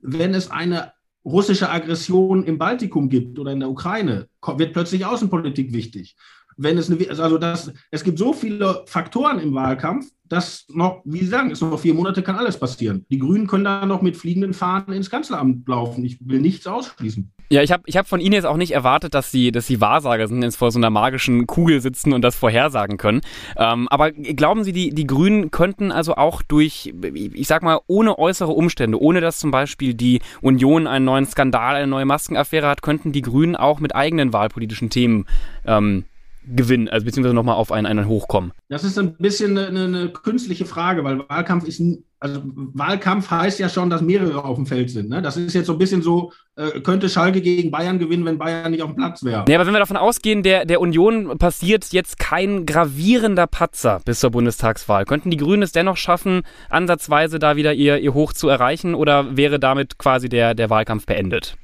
[0.01, 0.93] Wenn es eine
[1.25, 6.17] russische Aggression im Baltikum gibt oder in der Ukraine, wird plötzlich Außenpolitik wichtig.
[6.57, 11.21] Wenn es eine, also das, es gibt so viele Faktoren im Wahlkampf, dass noch, wie
[11.21, 13.05] Sie sagen, es noch vier Monate kann alles passieren.
[13.11, 16.05] Die Grünen können da noch mit fliegenden Fahnen ins Kanzleramt laufen.
[16.05, 17.31] Ich will nichts ausschließen.
[17.51, 19.81] Ja, ich habe ich hab von Ihnen jetzt auch nicht erwartet, dass Sie, dass Sie
[19.81, 23.21] Wahrsager sind, jetzt vor so einer magischen Kugel sitzen und das vorhersagen können.
[23.57, 28.19] Ähm, aber glauben Sie, die, die Grünen könnten also auch durch, ich sag mal, ohne
[28.19, 32.81] äußere Umstände, ohne dass zum Beispiel die Union einen neuen Skandal, eine neue Maskenaffäre hat,
[32.81, 35.27] könnten die Grünen auch mit eigenen wahlpolitischen Themen
[35.67, 36.05] ähm,
[36.47, 38.53] gewinnen, also beziehungsweise nochmal auf einen, einen hochkommen?
[38.69, 41.83] Das ist ein bisschen eine, eine, künstliche Frage, weil Wahlkampf ist,
[42.21, 45.09] also Wahlkampf heißt ja schon, dass mehrere auf dem Feld sind.
[45.09, 45.23] Ne?
[45.23, 48.71] Das ist jetzt so ein bisschen so, äh, könnte Schalke gegen Bayern gewinnen, wenn Bayern
[48.71, 49.45] nicht auf dem Platz wäre.
[49.47, 54.21] Nee, aber wenn wir davon ausgehen, der, der Union passiert jetzt kein gravierender Patzer bis
[54.21, 58.49] zur Bundestagswahl, könnten die Grünen es dennoch schaffen, ansatzweise da wieder ihr, ihr Hoch zu
[58.49, 61.57] erreichen oder wäre damit quasi der, der Wahlkampf beendet?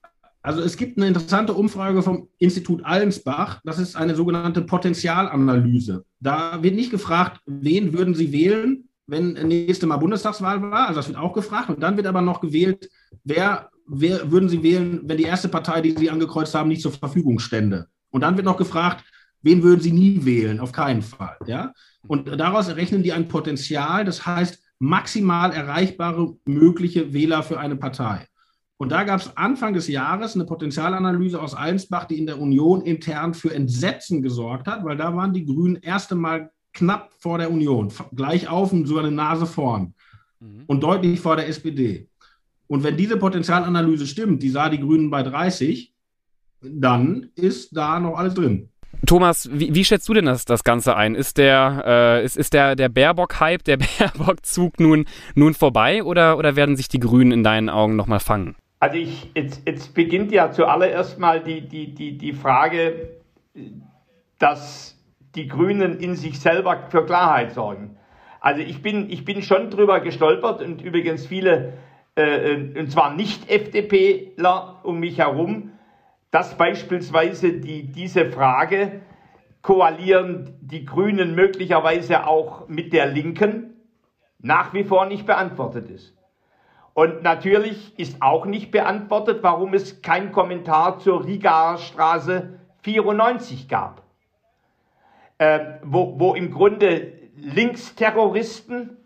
[0.43, 3.61] Also es gibt eine interessante Umfrage vom Institut Allensbach.
[3.65, 6.05] Das ist eine sogenannte Potenzialanalyse.
[6.21, 10.89] Da wird nicht gefragt, wen würden Sie wählen, wenn nächste Mal Bundestagswahl war.
[10.89, 11.69] Also das wird auch gefragt.
[11.69, 12.89] Und dann wird aber noch gewählt,
[13.23, 16.93] wer, wer würden Sie wählen, wenn die erste Partei, die Sie angekreuzt haben, nicht zur
[16.93, 17.89] Verfügung stände.
[18.11, 19.05] Und dann wird noch gefragt,
[19.43, 20.59] wen würden Sie nie wählen?
[20.59, 21.37] Auf keinen Fall.
[21.47, 21.75] Ja?
[22.07, 28.27] Und daraus errechnen die ein Potenzial, das heißt maximal erreichbare mögliche Wähler für eine Partei.
[28.81, 32.81] Und da gab es Anfang des Jahres eine Potenzialanalyse aus Allensbach, die in der Union
[32.81, 37.51] intern für Entsetzen gesorgt hat, weil da waren die Grünen erste Mal knapp vor der
[37.51, 39.93] Union, gleich auf und sogar eine Nase vorn
[40.41, 40.65] mhm.
[40.67, 42.09] und deutlich vor der SPD.
[42.69, 45.93] Und wenn diese Potenzialanalyse stimmt, die sah die Grünen bei 30,
[46.63, 48.71] dann ist da noch alles drin.
[49.05, 51.15] Thomas, wie, wie, schätzt du denn das, das Ganze ein?
[51.15, 56.57] Ist der, äh, ist, ist der, der Baerbock-Hype, der Baerbock-Zug nun, nun vorbei oder, oder
[56.57, 58.57] werden sich die Grünen in deinen Augen nochmal fangen?
[58.81, 63.11] Also ich, jetzt, jetzt beginnt ja zuallererst mal die, die, die, die Frage,
[64.39, 64.97] dass
[65.35, 67.99] die Grünen in sich selber für Klarheit sorgen.
[68.41, 71.75] Also ich bin, ich bin schon drüber gestolpert und übrigens viele,
[72.15, 75.73] äh, und zwar nicht FDPler um mich herum,
[76.31, 79.03] dass beispielsweise die, diese Frage,
[79.61, 83.75] koalieren die Grünen möglicherweise auch mit der Linken,
[84.39, 86.17] nach wie vor nicht beantwortet ist.
[86.95, 94.03] Und natürlich ist auch nicht beantwortet, warum es kein Kommentar zur Rigaer Straße 94 gab,
[95.39, 98.97] äh, wo, wo im Grunde Linksterroristen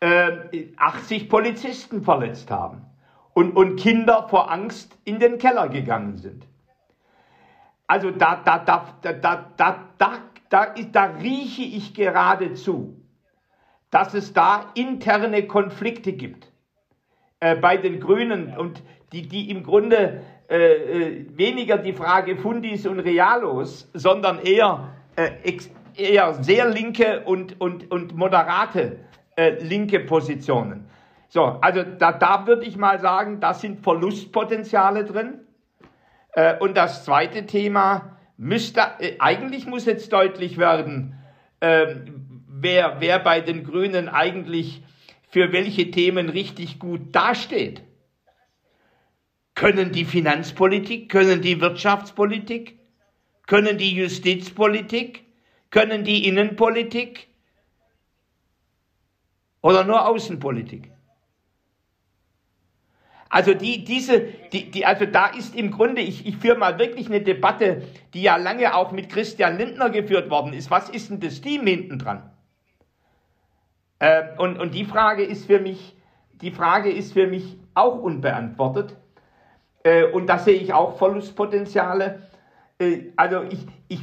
[0.00, 2.86] äh, 80 Polizisten verletzt haben
[3.34, 6.46] und, und Kinder vor Angst in den Keller gegangen sind.
[7.86, 12.96] Also da, da, da, da, da, da, da, da, da rieche ich geradezu,
[13.90, 16.53] dass es da interne Konflikte gibt
[17.44, 22.86] äh, bei den Grünen und die, die im Grunde äh, äh, weniger die Frage Fundis
[22.86, 25.58] und Realos, sondern eher, äh,
[25.94, 29.00] eher sehr linke und, und, und moderate
[29.60, 30.88] linke Positionen.
[31.28, 35.40] So, also da, da würde ich mal sagen, da sind Verlustpotenziale drin.
[36.60, 38.82] Und das zweite Thema müsste,
[39.18, 41.18] eigentlich muss jetzt deutlich werden,
[41.60, 44.84] ähm, wer, wer bei den Grünen eigentlich
[45.34, 47.82] für welche Themen richtig gut dasteht.
[49.56, 52.78] Können die Finanzpolitik, können die Wirtschaftspolitik,
[53.48, 55.24] können die Justizpolitik,
[55.70, 57.26] können die Innenpolitik
[59.60, 60.92] oder nur Außenpolitik?
[63.28, 64.20] Also die, diese,
[64.52, 67.82] die, die, also da ist im Grunde, ich, ich führe mal wirklich eine Debatte,
[68.14, 70.70] die ja lange auch mit Christian Lindner geführt worden ist.
[70.70, 72.33] Was ist denn das Team hinten dran?
[73.98, 75.96] Äh, und, und die Frage ist für mich,
[76.40, 78.96] die Frage ist für mich auch unbeantwortet.
[79.82, 82.22] Äh, und da sehe ich auch Verlustpotenziale.
[82.78, 84.00] Äh, also ich, ich,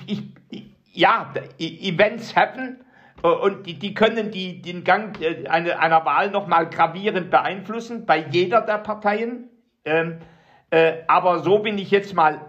[0.50, 2.80] ich, ja, Events happen
[3.24, 8.06] äh, und die, die können die, den Gang äh, einer, einer Wahl nochmal gravierend beeinflussen,
[8.06, 9.50] bei jeder der Parteien.
[9.86, 10.20] Ähm,
[10.70, 12.48] äh, aber so bin ich jetzt mal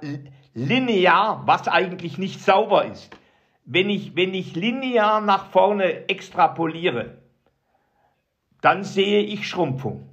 [0.55, 3.17] linear, was eigentlich nicht sauber ist.
[3.65, 7.22] Wenn ich, wenn ich linear nach vorne extrapoliere,
[8.63, 10.09] dann sehe ich Schrumpfung.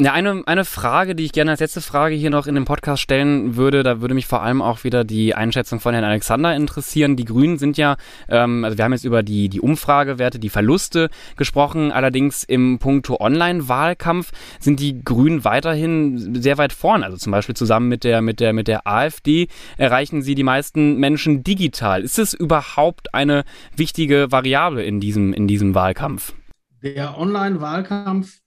[0.00, 3.02] Ja, eine, eine Frage, die ich gerne als letzte Frage hier noch in dem Podcast
[3.02, 7.16] stellen würde, da würde mich vor allem auch wieder die Einschätzung von Herrn Alexander interessieren.
[7.16, 7.96] Die Grünen sind ja,
[8.28, 13.18] ähm, also wir haben jetzt über die, die Umfragewerte, die Verluste gesprochen, allerdings im Punkto
[13.18, 17.02] Online-Wahlkampf sind die Grünen weiterhin sehr weit vorn.
[17.02, 19.48] Also zum Beispiel zusammen mit der, mit der, mit der AfD
[19.78, 22.02] erreichen sie die meisten Menschen digital.
[22.02, 23.42] Ist es überhaupt eine
[23.74, 26.34] wichtige Variable in diesem, in diesem Wahlkampf?
[26.82, 28.40] Der Online-Wahlkampf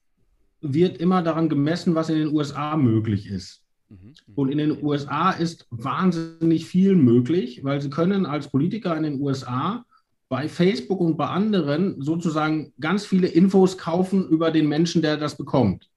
[0.61, 3.63] wird immer daran gemessen, was in den USA möglich ist.
[3.89, 4.13] Mhm.
[4.35, 9.19] Und in den USA ist wahnsinnig viel möglich, weil sie können als Politiker in den
[9.19, 9.83] USA
[10.29, 15.35] bei Facebook und bei anderen sozusagen ganz viele Infos kaufen über den Menschen, der das
[15.35, 15.89] bekommt.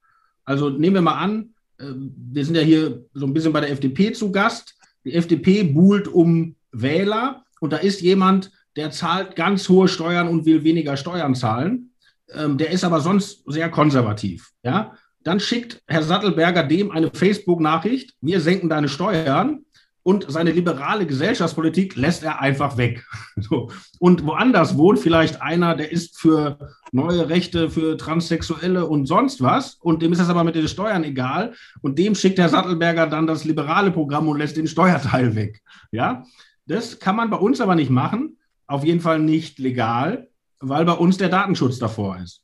[0.44, 3.70] Also nehmen wir mal an, äh, wir sind ja hier so ein bisschen bei der
[3.70, 4.74] FDP zu Gast.
[5.04, 10.46] Die FDP buhlt um Wähler und da ist jemand, der zahlt ganz hohe Steuern und
[10.46, 11.90] will weniger Steuern zahlen
[12.36, 14.50] ähm, der ist aber sonst sehr konservativ.
[14.62, 14.94] Ja?
[15.22, 19.64] Dann schickt Herr Sattelberger dem eine Facebook-Nachricht, wir senken deine Steuern
[20.04, 23.04] und seine liberale Gesellschaftspolitik lässt er einfach weg.
[23.36, 23.70] So.
[23.98, 26.58] Und woanders wohnt vielleicht einer, der ist für
[26.92, 31.02] neue Rechte für Transsexuelle und sonst was und dem ist das aber mit den Steuern
[31.02, 35.62] egal und dem schickt Herr Sattelberger dann das liberale Programm und lässt den Steuerteil weg.
[35.90, 36.24] Ja,
[36.66, 40.28] das kann man bei uns aber nicht machen, auf jeden Fall nicht legal
[40.68, 42.42] weil bei uns der Datenschutz davor ist.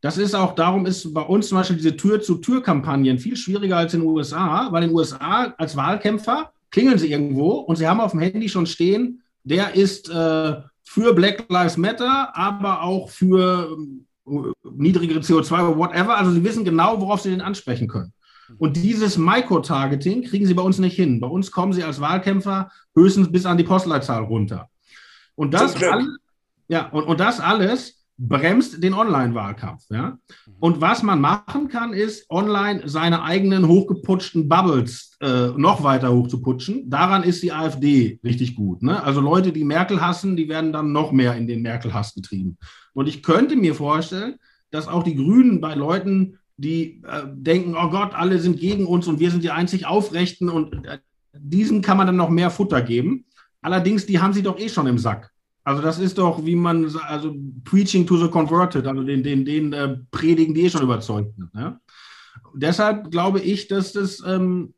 [0.00, 4.00] Das ist auch, darum ist bei uns zum Beispiel diese Tür-zu-Tür-Kampagnen viel schwieriger als in
[4.00, 8.12] den USA, weil in den USA als Wahlkämpfer klingeln sie irgendwo und sie haben auf
[8.12, 13.76] dem Handy schon stehen, der ist äh, für Black Lives Matter, aber auch für
[14.26, 16.16] äh, niedrigere CO2 oder whatever.
[16.16, 18.12] Also sie wissen genau, worauf sie den ansprechen können.
[18.58, 21.20] Und dieses Micro-Targeting kriegen sie bei uns nicht hin.
[21.20, 24.68] Bei uns kommen sie als Wahlkämpfer höchstens bis an die Postleitzahl runter.
[25.34, 26.06] Und das alles,
[26.68, 29.84] ja, und, und das alles bremst den Online-Wahlkampf.
[29.90, 30.18] Ja?
[30.58, 36.88] Und was man machen kann, ist, online seine eigenen hochgeputschten Bubbles äh, noch weiter hochzuputschen.
[36.88, 38.82] Daran ist die AfD richtig gut.
[38.82, 39.02] Ne?
[39.02, 42.56] Also Leute, die Merkel hassen, die werden dann noch mehr in den Merkel-Hass getrieben.
[42.94, 44.36] Und ich könnte mir vorstellen,
[44.70, 49.06] dass auch die Grünen bei Leuten, die äh, denken, oh Gott, alle sind gegen uns
[49.06, 50.98] und wir sind die einzig Aufrechten und äh,
[51.34, 53.26] diesen kann man dann noch mehr Futter geben.
[53.60, 55.30] Allerdings, die haben sie doch eh schon im Sack.
[55.66, 59.72] Also das ist doch, wie man, also preaching to the converted, also den, den, den
[59.72, 61.52] äh, predigen, die eh schon überzeugt sind.
[61.52, 61.80] Ne?
[62.54, 64.74] Deshalb glaube ich, dass das ähm,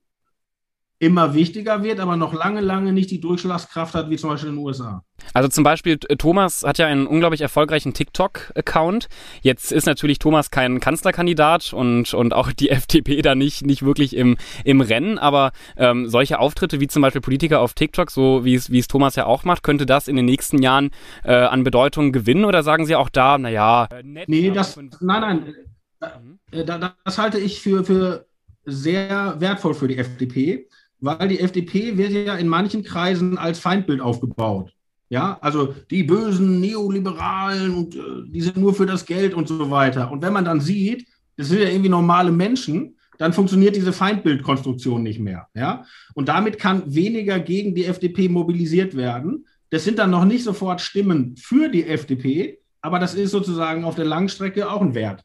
[1.01, 4.57] immer wichtiger wird, aber noch lange, lange nicht die Durchschlagskraft hat, wie zum Beispiel in
[4.57, 5.05] den USA.
[5.33, 9.09] Also zum Beispiel, Thomas hat ja einen unglaublich erfolgreichen TikTok-Account.
[9.43, 14.17] Jetzt ist natürlich Thomas kein Kanzlerkandidat und, und auch die FDP da nicht, nicht wirklich
[14.17, 18.55] im, im Rennen, aber ähm, solche Auftritte wie zum Beispiel Politiker auf TikTok, so wie
[18.55, 20.91] es, wie es Thomas ja auch macht, könnte das in den nächsten Jahren
[21.23, 25.55] äh, an Bedeutung gewinnen oder sagen Sie auch da, naja, äh, Nee, das, nein, nein,
[26.01, 26.67] mhm.
[26.67, 28.27] das, das halte ich für, für
[28.65, 30.67] sehr wertvoll für die FDP
[31.01, 34.73] weil die FDP wird ja in manchen Kreisen als Feindbild aufgebaut.
[35.11, 39.71] Ja, also die bösen Neoliberalen und äh, die sind nur für das Geld und so
[39.71, 40.11] weiter.
[40.11, 41.07] Und wenn man dann sieht,
[41.37, 45.49] das sind ja irgendwie normale Menschen, dann funktioniert diese Feindbildkonstruktion nicht mehr.
[45.55, 45.85] Ja,
[46.15, 49.47] und damit kann weniger gegen die FDP mobilisiert werden.
[49.71, 53.95] Das sind dann noch nicht sofort Stimmen für die FDP, aber das ist sozusagen auf
[53.95, 55.25] der Langstrecke auch ein Wert.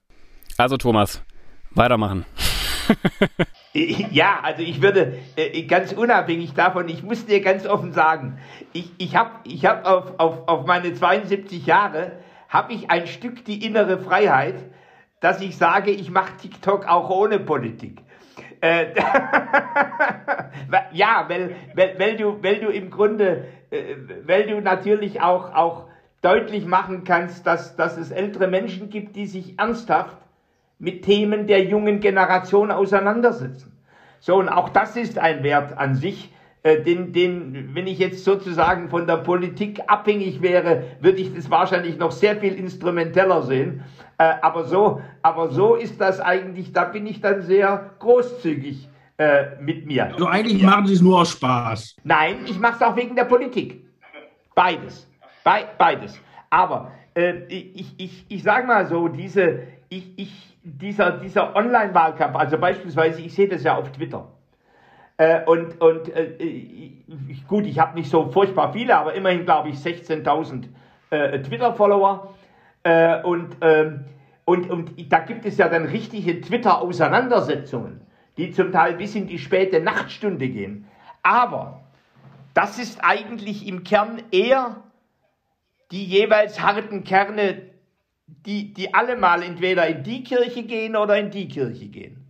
[0.58, 1.22] Also Thomas,
[1.72, 2.26] weitermachen.
[3.74, 8.38] Ja, also ich würde äh, ganz unabhängig davon, ich muss dir ganz offen sagen,
[8.72, 12.12] ich, ich habe ich hab auf, auf, auf meine 72 Jahre,
[12.50, 14.56] habe ich ein Stück die innere Freiheit,
[15.22, 18.04] dass ich sage, ich mache TikTok auch ohne Politik.
[18.62, 18.94] Äh,
[20.92, 23.96] ja, weil, weil, weil, du, weil du im Grunde, äh,
[24.26, 25.88] weil du natürlich auch, auch
[26.22, 30.23] deutlich machen kannst, dass, dass es ältere Menschen gibt, die sich ernsthaft
[30.84, 33.72] mit Themen der jungen Generation auseinandersetzen.
[34.20, 36.30] So, und auch das ist ein Wert an sich,
[36.64, 41.50] äh, den, den, wenn ich jetzt sozusagen von der Politik abhängig wäre, würde ich das
[41.50, 43.84] wahrscheinlich noch sehr viel instrumenteller sehen.
[44.18, 49.56] Äh, aber so, aber so ist das eigentlich, da bin ich dann sehr großzügig äh,
[49.62, 50.14] mit mir.
[50.14, 50.70] Also eigentlich ja.
[50.70, 51.96] machen Sie es nur aus Spaß.
[52.04, 53.86] Nein, ich mache es auch wegen der Politik.
[54.54, 55.10] Beides.
[55.46, 56.20] Be beides.
[56.50, 59.60] Aber äh, ich, ich, ich sage mal so, diese,
[59.90, 64.28] ich, ich, dieser, dieser Online-Wahlkampf, also beispielsweise, ich sehe das ja auf Twitter.
[65.18, 66.92] Äh, und und äh,
[67.48, 70.66] gut, ich habe nicht so furchtbar viele, aber immerhin glaube ich 16.000
[71.12, 72.34] äh, Twitter-Follower.
[72.84, 74.06] Äh, und, ähm,
[74.46, 78.02] und, und da gibt es ja dann richtige Twitter-Auseinandersetzungen,
[78.38, 80.88] die zum Teil bis in die späte Nachtstunde gehen.
[81.22, 81.82] Aber
[82.54, 84.78] das ist eigentlich im Kern eher
[85.92, 87.62] die jeweils harten Kerne,
[88.46, 92.24] die, die alle mal entweder in die Kirche gehen oder in die Kirche gehen.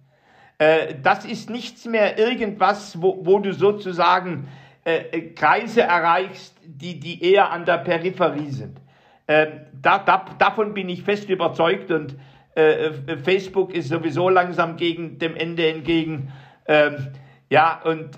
[0.57, 4.47] Äh, das ist nichts mehr irgendwas, wo, wo du sozusagen
[4.85, 8.81] äh, äh, Kreise erreichst, die, die eher an der Peripherie sind.
[9.27, 9.47] Äh,
[9.81, 12.17] da, da, davon bin ich fest überzeugt und
[12.55, 16.33] äh, äh, Facebook ist sowieso langsam gegen dem Ende entgegen.
[16.67, 17.07] Ähm,
[17.49, 18.17] ja, und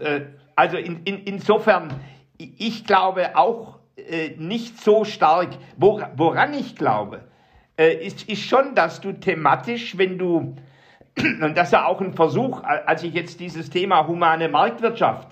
[0.55, 1.89] also in, in, insofern,
[2.37, 3.79] ich glaube auch
[4.37, 7.25] nicht so stark, woran ich glaube,
[7.77, 10.55] ist, ist schon, dass du thematisch, wenn du
[11.41, 15.29] und das ist ja auch ein Versuch, als ich jetzt dieses Thema humane Marktwirtschaft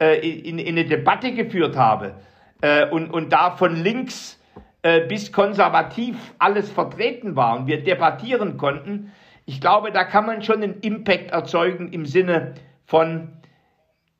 [0.00, 2.14] äh, in, in, eine Debatte geführt habe
[2.62, 4.38] äh, und, und da von links
[4.82, 9.12] äh, bis konservativ alles vertreten war und wir debattieren konnten,
[9.44, 13.32] ich glaube, da kann man schon einen Impact erzeugen im Sinne von,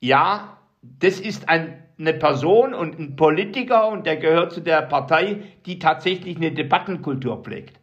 [0.01, 5.43] ja, das ist ein, eine Person und ein Politiker und der gehört zu der Partei,
[5.67, 7.81] die tatsächlich eine Debattenkultur pflegt.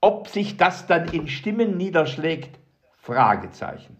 [0.00, 2.58] Ob sich das dann in Stimmen niederschlägt?
[2.98, 3.98] Fragezeichen.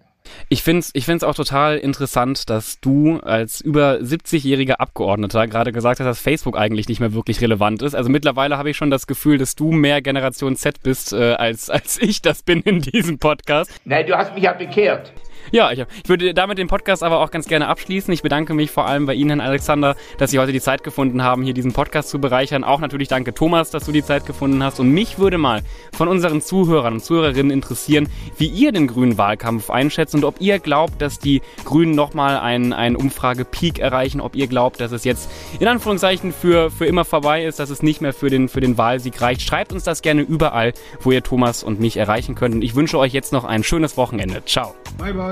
[0.49, 5.73] Ich finde es ich find's auch total interessant, dass du als über 70-jähriger Abgeordneter gerade
[5.73, 7.95] gesagt hast, dass Facebook eigentlich nicht mehr wirklich relevant ist.
[7.95, 11.71] Also mittlerweile habe ich schon das Gefühl, dass du mehr Generation Z bist, äh, als,
[11.71, 13.71] als ich das bin in diesem Podcast.
[13.85, 15.13] Nein, du hast mich ja bekehrt.
[15.51, 18.13] Ja, ich, ich, würde damit den Podcast aber auch ganz gerne abschließen.
[18.13, 21.23] Ich bedanke mich vor allem bei Ihnen, Herrn Alexander, dass Sie heute die Zeit gefunden
[21.23, 22.65] haben, hier diesen Podcast zu bereichern.
[22.65, 24.81] Auch natürlich danke Thomas, dass du die Zeit gefunden hast.
[24.81, 25.63] Und mich würde mal
[25.95, 30.59] von unseren Zuhörern und Zuhörerinnen interessieren, wie ihr den grünen Wahlkampf einschätzt und ob ihr
[30.59, 35.31] glaubt, dass die Grünen nochmal einen, einen Umfrage-Peak erreichen, ob ihr glaubt, dass es jetzt
[35.59, 38.79] in Anführungszeichen für, für immer vorbei ist, dass es nicht mehr für den, für den
[38.79, 39.43] Wahlsieg reicht.
[39.43, 42.55] Schreibt uns das gerne überall, wo ihr Thomas und mich erreichen könnt.
[42.55, 44.43] Und ich wünsche euch jetzt noch ein schönes Wochenende.
[44.45, 44.75] Ciao.
[44.99, 45.32] Bye, bye.